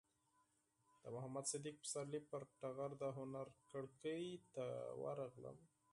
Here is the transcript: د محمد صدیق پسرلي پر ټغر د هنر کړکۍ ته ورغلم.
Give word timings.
د 1.03 1.03
محمد 1.15 1.45
صدیق 1.53 1.75
پسرلي 1.83 2.19
پر 2.29 2.41
ټغر 2.59 2.89
د 3.01 3.03
هنر 3.17 3.47
کړکۍ 3.71 4.25
ته 4.53 4.65
ورغلم. 5.03 5.57